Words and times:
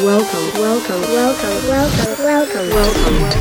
Welcome, 0.00 0.60
welcome, 0.60 1.00
welcome, 1.00 1.68
welcome, 1.68 2.24
welcome, 2.24 2.68
welcome. 2.68 3.40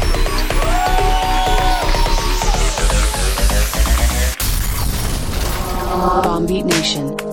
Bombeat 6.24 6.66
Nation. 6.66 7.28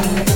Bye. 0.00 0.29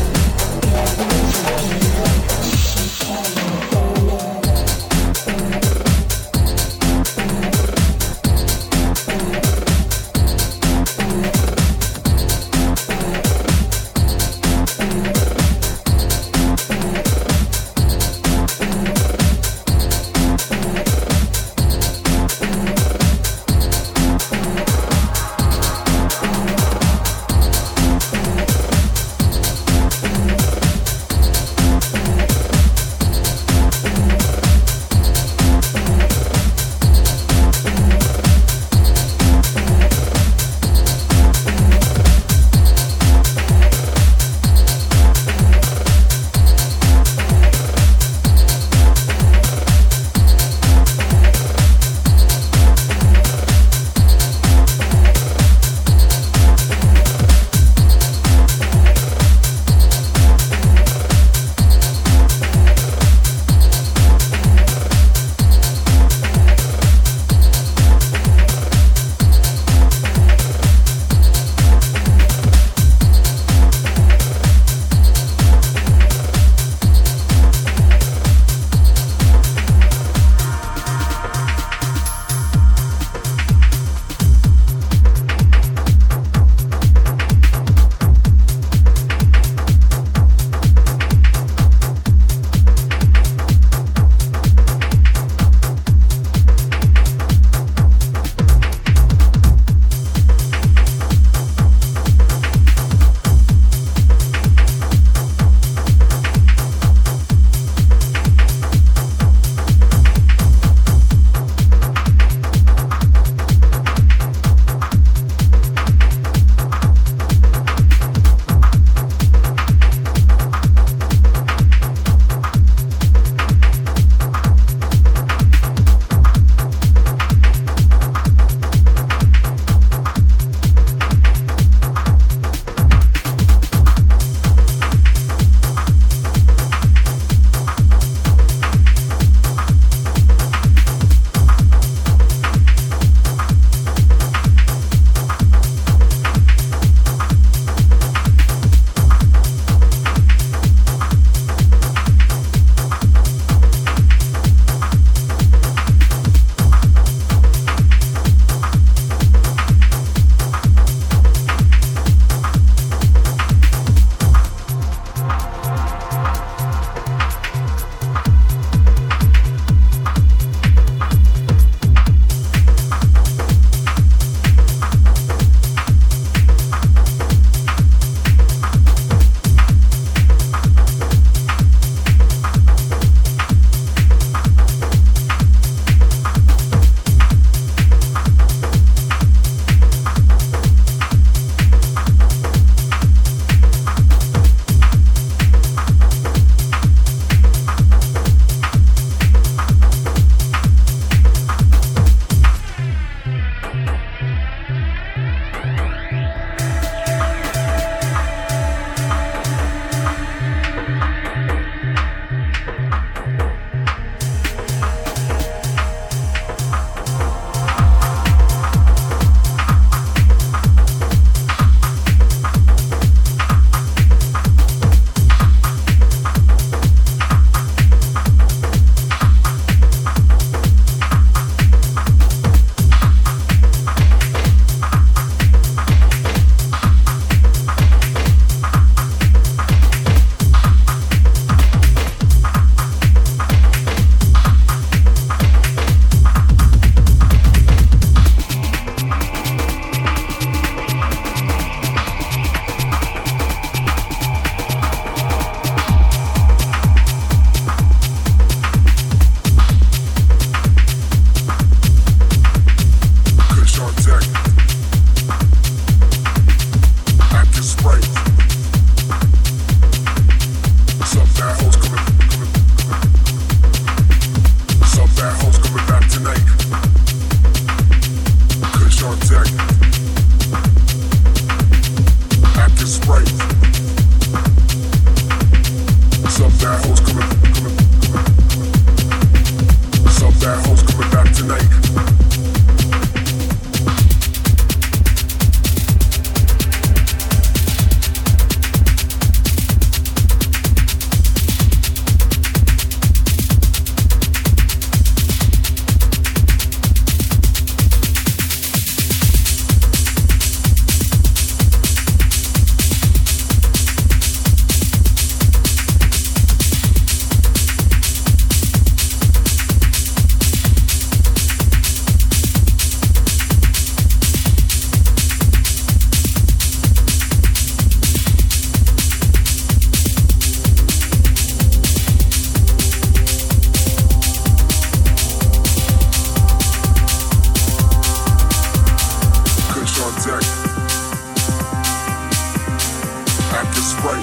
right. 344.04 344.22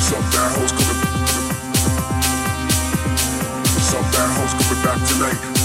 Some 0.00 0.24
bad 0.32 0.50
hoes 0.56 0.72
coming. 0.72 1.00
Some 3.80 4.04
bad 4.12 4.30
hoes 4.36 4.52
coming 4.58 4.82
back 4.84 4.98
tonight. 5.08 5.59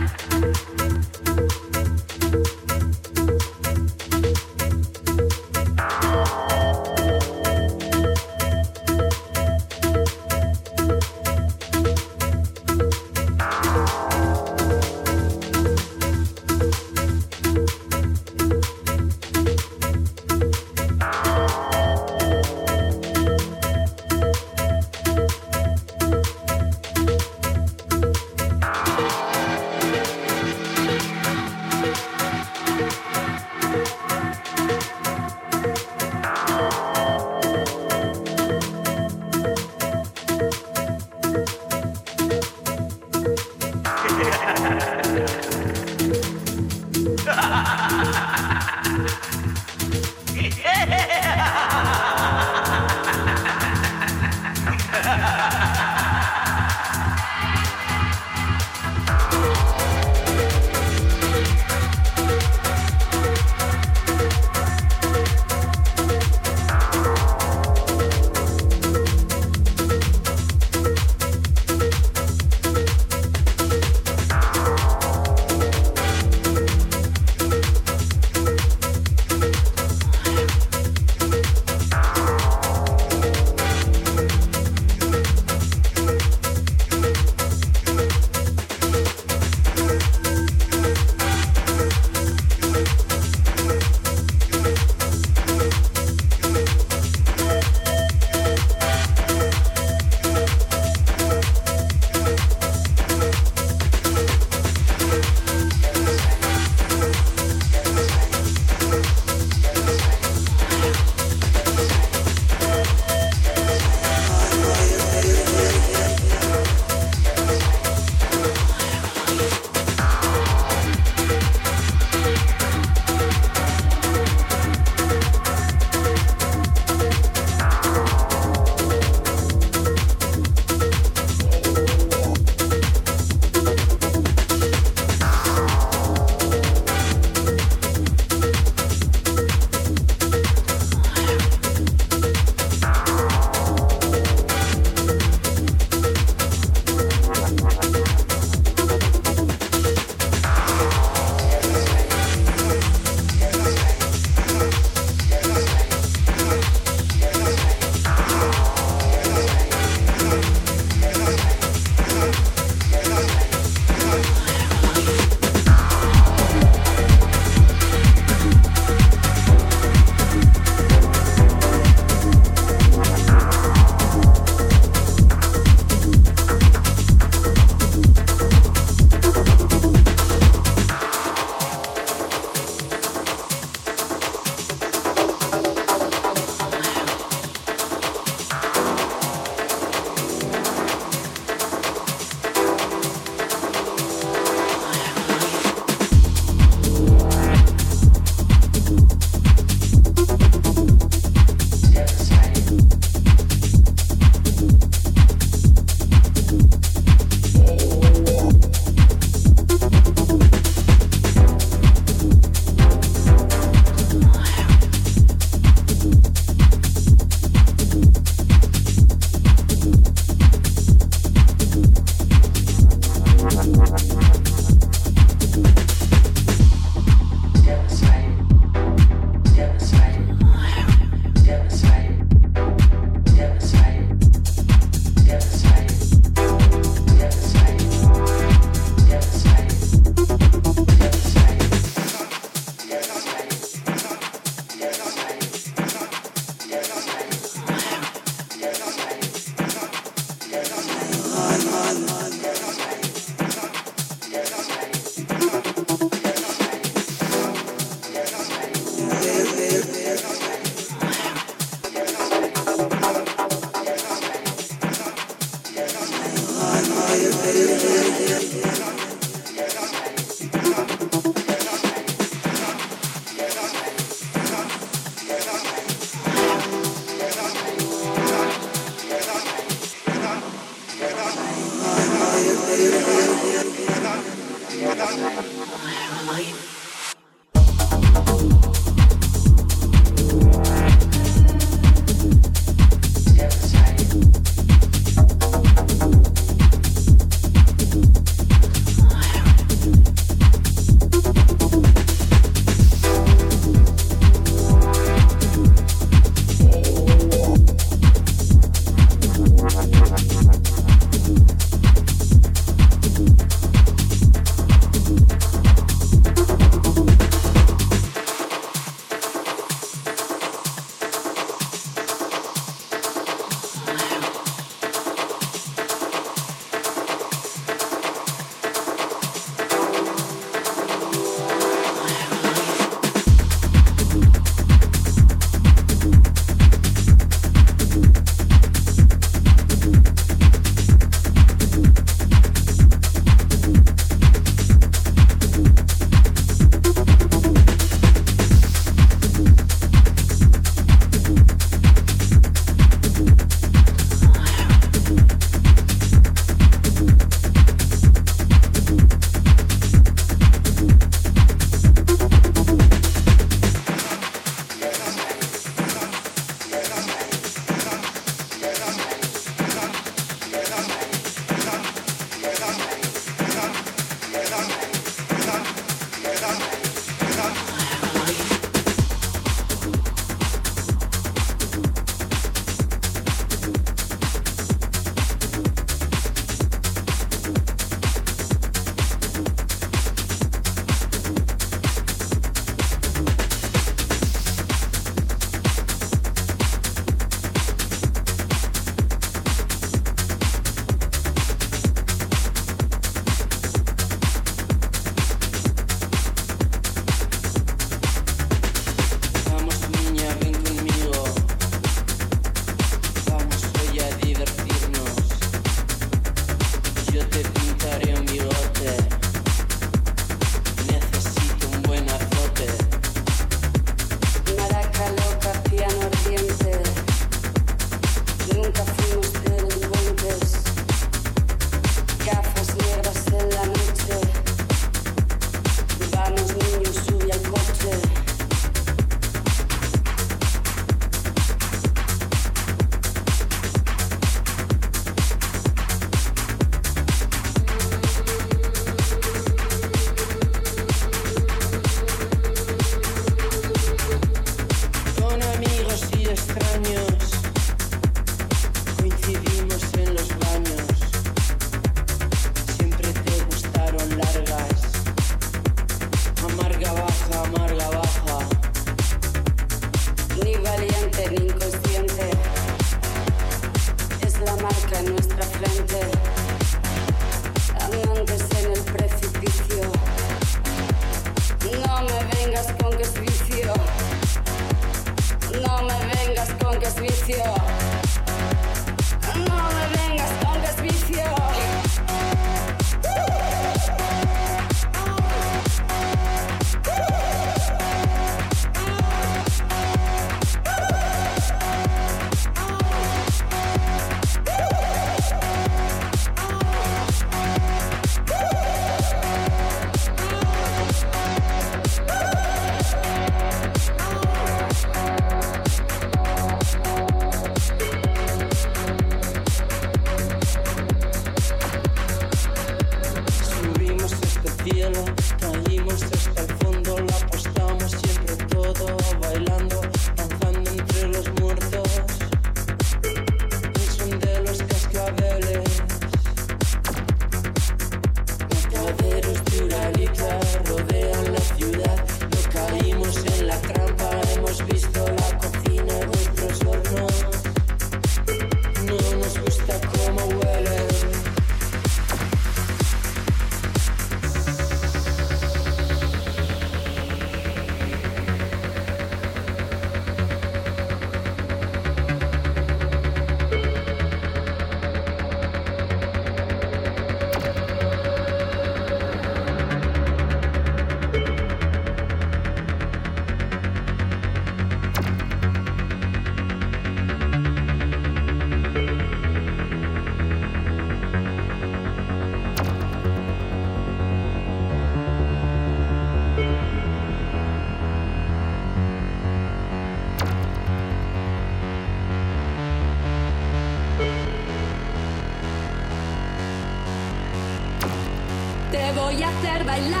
Bailar 599.71 600.00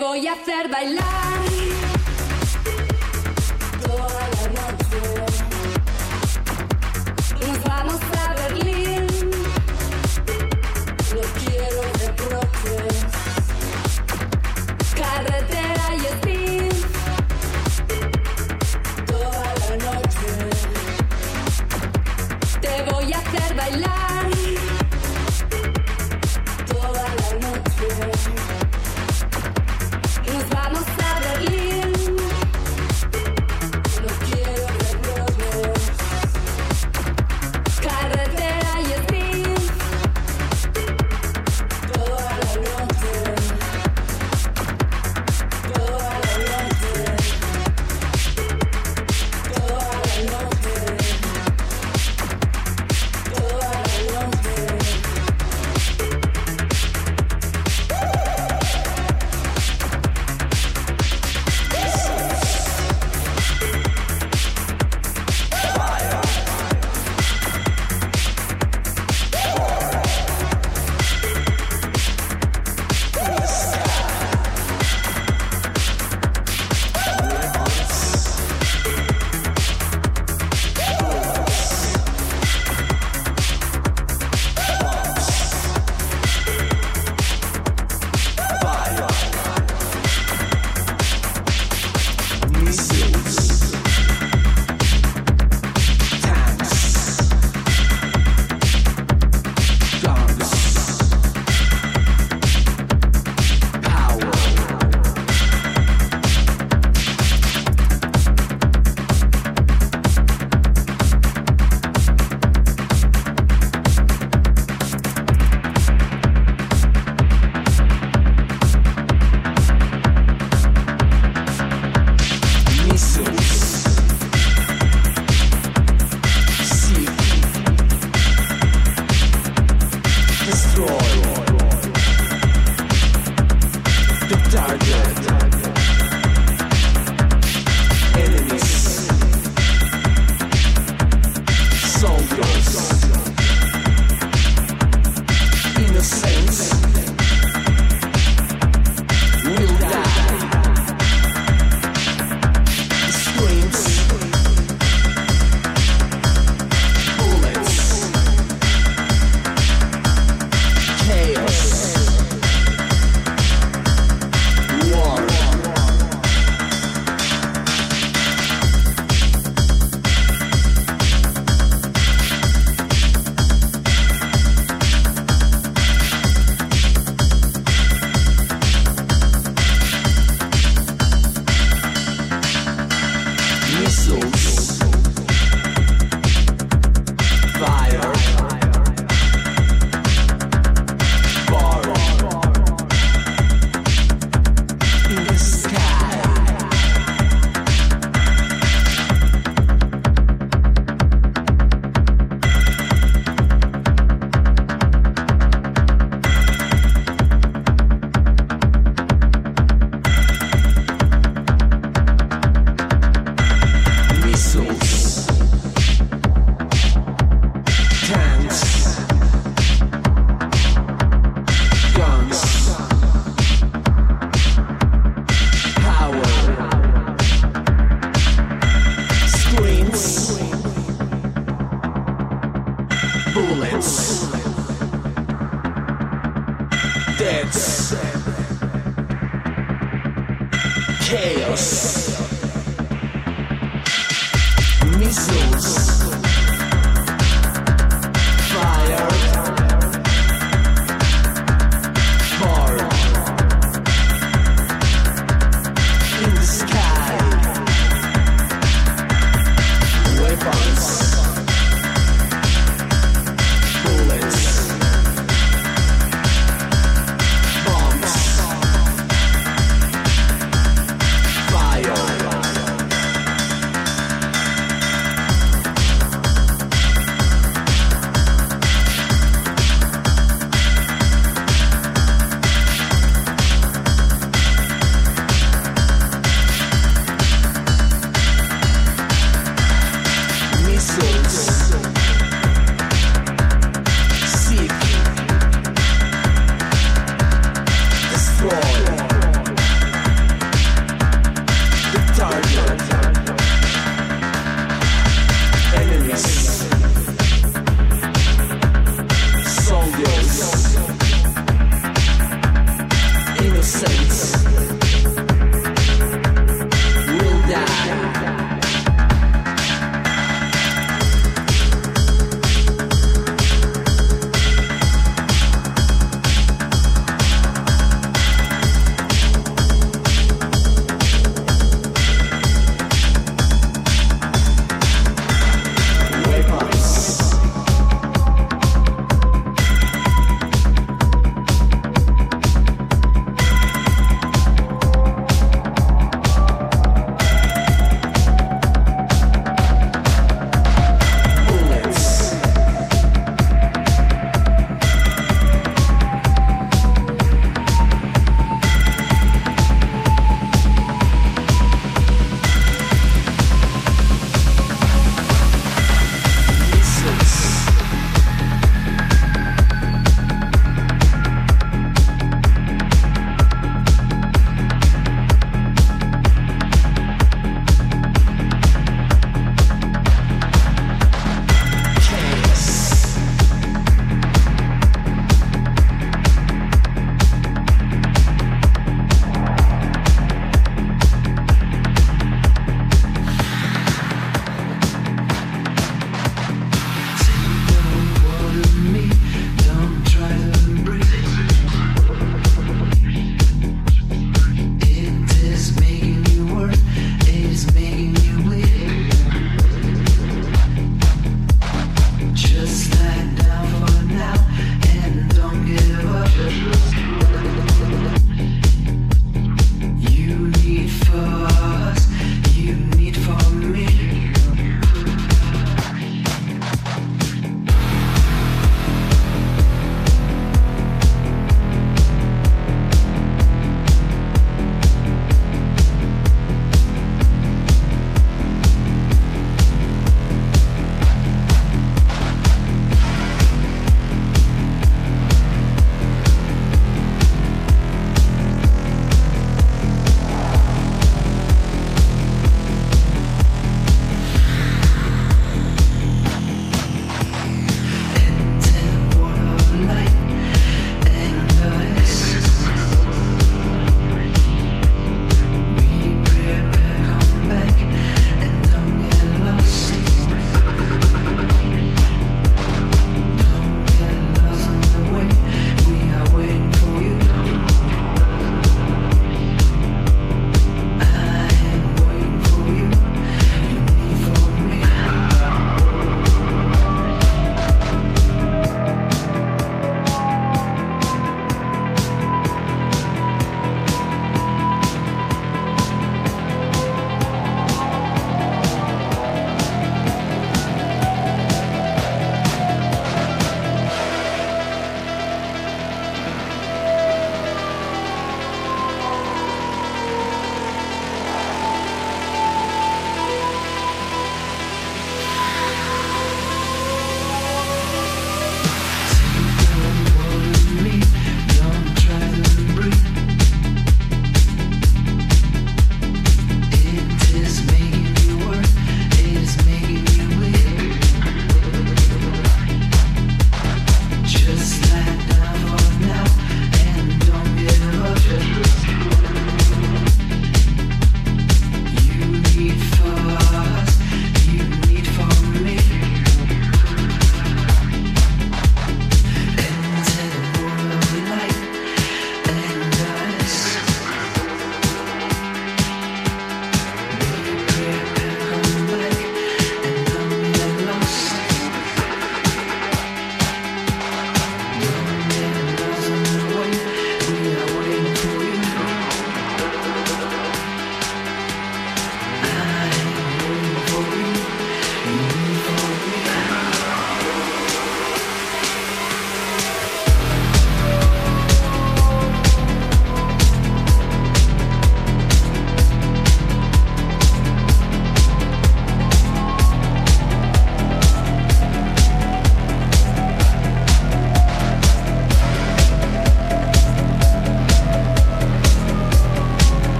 voy 0.00 0.26
a 0.26 0.32
hacer 0.32 0.68
bailar 0.68 1.19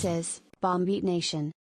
This 0.00 0.28
is 0.28 0.40
Bombeat 0.62 1.02
Nation. 1.02 1.52